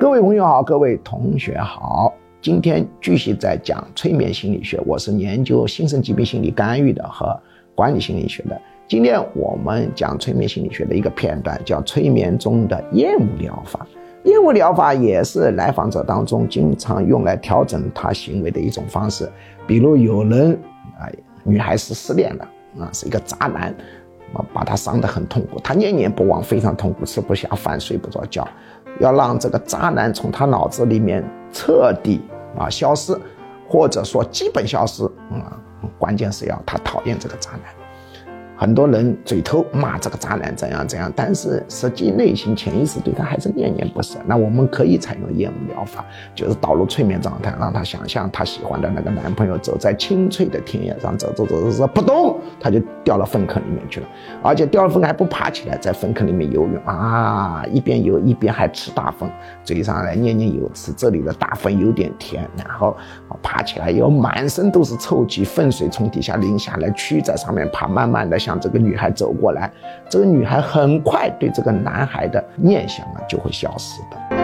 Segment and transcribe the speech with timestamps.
[0.00, 4.78] 各位朋友好，各位同学好，今天继续在讲催眠心理学。
[4.84, 7.40] 我是研究精神疾病心理干预的和
[7.74, 8.60] 管理心理学的。
[8.88, 13.86] 今天我们讲催眠心理学的一个片段，叫催眠中的厌恶疗法。
[14.24, 19.30] 厌恶疗法也是来访者当中经常用来调整他行为的一种方式。
[19.66, 20.52] 比如有人
[20.98, 21.08] 啊，
[21.44, 22.48] 女孩是失恋了
[22.80, 23.74] 啊，是一个渣男。
[24.52, 28.46] 把他伤得很痛苦，他念念不忘，非常痛苦，吃不下饭，睡不着觉，
[29.00, 32.22] 要让这个渣男从他脑子里面彻底
[32.58, 33.18] 啊消失，
[33.68, 35.60] 或者说基本消失啊，
[35.98, 37.83] 关键是要他讨厌这个渣男。
[38.56, 44.18] 很多人嘴头骂这个渣男怎样怎样，但是实际内心潜意识对他还是念念不舍。
[44.26, 46.04] 那我们可以采用厌恶疗法，
[46.36, 54.06] 就是导入催眠状态，让他想象他喜欢的那个男朋友走在青翠的田野上，走走走走走，扑通他就掉到粪坑里面去了，
[54.40, 59.28] 而且掉了粪还不爬起来，在粪坑里面游泳啊，一边游一边还吃大粪，
[59.64, 62.96] 嘴上来念念有词，这里的大粪有点甜，然后
[63.42, 68.38] 爬起来以后满身都是臭气，粪水从底下淋下来，蛆在上面爬，慢慢的。
[68.44, 69.70] 向这个女孩走过来，
[70.10, 74.43] 这个女孩很快对这个男孩的念想啊就会消失的。